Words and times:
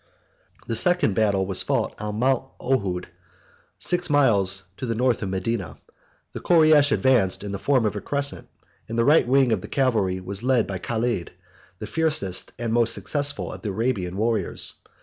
The 0.65 0.75
second 0.75 1.13
battle 1.13 1.45
was 1.45 1.61
fought 1.61 1.93
on 2.01 2.15
Mount 2.17 2.49
Ohud, 2.59 3.05
six 3.77 4.09
miles 4.09 4.63
to 4.77 4.87
the 4.87 4.95
north 4.95 5.21
of 5.21 5.29
Medina; 5.29 5.77
132 6.33 6.33
the 6.33 6.39
Koreish 6.41 6.91
advanced 6.91 7.43
in 7.43 7.51
the 7.51 7.59
form 7.59 7.85
of 7.85 7.95
a 7.95 8.01
crescent; 8.01 8.49
and 8.89 8.97
the 8.97 9.05
right 9.05 9.27
wing 9.27 9.51
of 9.51 9.61
cavalry 9.69 10.19
was 10.19 10.41
led 10.41 10.65
by 10.65 10.79
Caled, 10.79 11.29
the 11.77 11.85
fiercest 11.85 12.51
and 12.57 12.73
most 12.73 12.95
successful 12.95 13.51
of 13.53 13.61
the 13.61 13.69
Arabian 13.69 14.17
warriors. 14.17 14.73